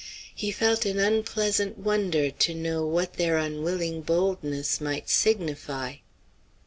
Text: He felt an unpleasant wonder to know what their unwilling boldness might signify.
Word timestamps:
He 0.33 0.49
felt 0.51 0.83
an 0.87 0.97
unpleasant 0.97 1.77
wonder 1.77 2.31
to 2.31 2.55
know 2.55 2.83
what 2.87 3.17
their 3.17 3.37
unwilling 3.37 4.01
boldness 4.01 4.81
might 4.81 5.09
signify. 5.11 5.97